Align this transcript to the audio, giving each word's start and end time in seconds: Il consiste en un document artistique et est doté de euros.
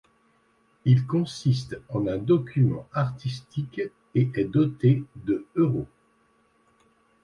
Il 0.83 1.05
consiste 1.05 1.79
en 1.89 2.07
un 2.07 2.17
document 2.17 2.89
artistique 2.91 3.81
et 4.15 4.31
est 4.33 4.45
doté 4.45 5.03
de 5.15 5.45
euros. 5.55 5.85